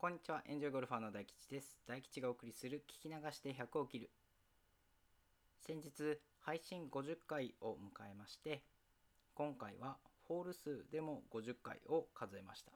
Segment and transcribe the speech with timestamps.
[0.00, 1.76] こんにちは、エンジョイゴルファーの大吉です。
[1.88, 4.10] 大吉がお送りする聞き流して100を切る。
[5.66, 7.78] 先日、配信50回を迎
[8.08, 8.62] えまして、
[9.34, 9.96] 今回は
[10.28, 12.70] ホール数でも50回を数えました。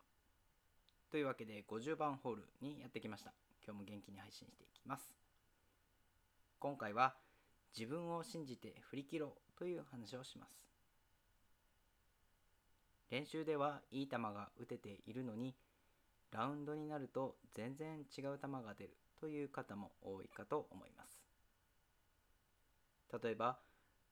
[1.13, 3.33] というわけで50番ホールにやってきました。
[3.65, 5.15] 今日も元気に配信していきます。
[6.59, 7.15] 今回は
[7.79, 10.59] 自分を信じて振り切ろうという話をします。
[13.11, 15.55] 練習ではいい球が打てているのに、
[16.33, 21.21] ラウンドになると全然違う球が出るという方も多いかと思います。
[23.23, 23.59] 例えば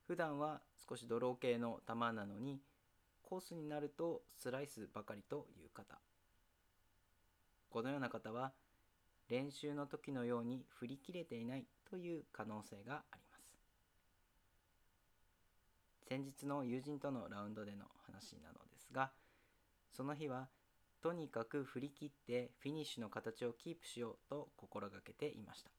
[0.06, 2.60] 普段は少しドロー系の球なのに
[3.22, 5.98] コースになるとスライスばかりという方。
[7.70, 8.52] このような方は
[9.28, 13.50] 練習の時のように振り切れていないという可能性があります。
[16.08, 19.12] 先日の友人とのラウンドでの話なのですが
[19.92, 20.48] その日は
[21.02, 25.70] とにかく振り切ってフィニッシュの形をキープしようと心がけていました。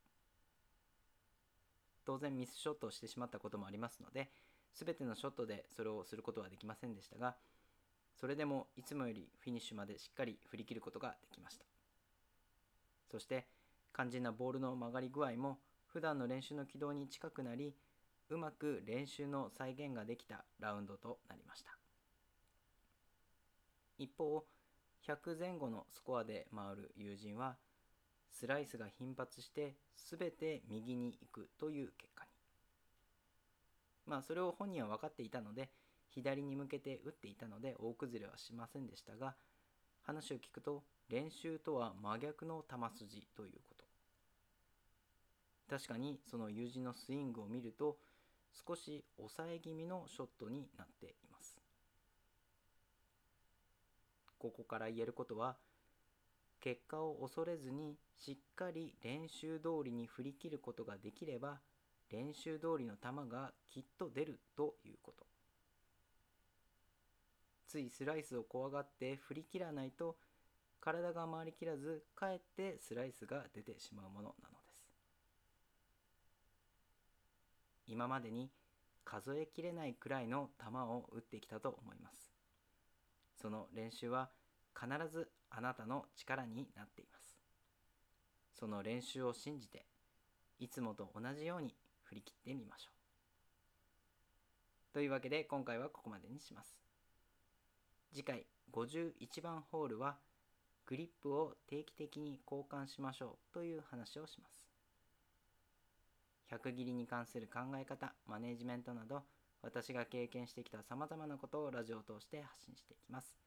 [2.06, 4.32] 当然ミスショットをしてしまったこともありますので
[4.74, 7.36] 全てのショットでそれをすることはできませんでしたが
[8.20, 11.66] それでもいつもよりフィニッシュまでしっかり振り切ることができました。
[13.12, 13.46] そして
[13.94, 17.76] 肝心なボールの曲がり具合も普段の練習の軌道に近くなり
[18.30, 21.72] うまく練習の再現ができたラウンドとなりました。
[23.98, 24.46] 一方
[25.08, 27.56] 100前後のスコアで回る友人は
[28.30, 32.32] スライスが頻発して全て右に行くという結果に。
[34.06, 35.70] まあそれを本人は分かっていたので
[36.10, 39.36] 左に向けて打っていたので大崩れはしませんでしたが
[40.02, 43.86] 話を聞くと練習とは真逆の球筋ということ。
[45.70, 47.98] 確かにその友人のスイングを見ると
[48.68, 51.61] 少し抑え気味のショットになっています。
[54.42, 55.56] ここから言えることは
[56.62, 61.60] 結果を恐れずにしっかり練習通りに振り切ることができれば
[62.12, 65.26] 練習通りの球がきっと出るということ。
[67.68, 70.18] ついスライスを怖がって振り切らないと
[70.80, 74.90] 体が回りきらずかえってスライスが出てしまうものなのです。
[77.86, 78.50] 今までに
[79.06, 82.31] 数えきれないくらいの球を打ってきたと思います。
[83.42, 84.30] その練習は
[84.80, 87.38] 必ずあなたの力になっています。
[88.54, 89.86] その練習を信じて
[90.60, 92.92] いつもと同じように振り切ってみましょ
[94.92, 94.94] う。
[94.94, 96.78] というわけで今回はここまでにします。
[98.14, 100.18] 次回51番ホールは
[100.86, 104.62] グリップを定期的に交換しましょうという話をします。
[106.52, 109.24] 100切りに関する考え方マネジメントなど
[109.62, 113.38] 私が経験してきた様々なことをラジオを通して発信していきます。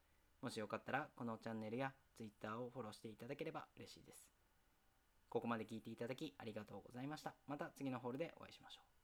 [0.43, 4.31] もしよかったらこのチャンネルや Twitter をフォローしていただければ嬉しいです。
[5.29, 7.35] ここまで聞いていただきありがとうございました。
[7.47, 9.04] また次のホールでお会いしましょう。